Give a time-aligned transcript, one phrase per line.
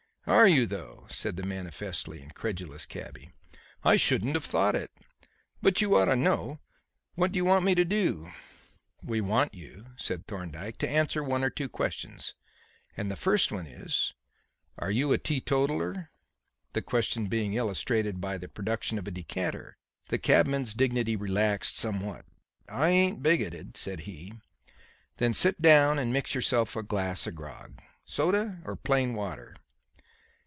[0.27, 3.31] "Are you though?" said the manifestly incredulous cabby.
[3.83, 4.91] "I shouldn't have thought it;
[5.63, 6.59] but you ought to know.
[7.15, 8.29] What do you want me to do?"
[9.01, 12.35] "We want you," said Thorndyke, "to answer one or two questions.
[12.95, 14.13] And the first one is,
[14.77, 16.11] Are you a teetotaller?"
[16.73, 19.75] The question being illustrated by the production of a decanter,
[20.09, 22.25] the cabman's dignity relaxed somewhat.
[22.69, 24.35] "I ain't bigoted," said he.
[25.17, 27.81] "Then sit down and mix yourself a glass of grog.
[28.05, 29.55] Soda or plain water?"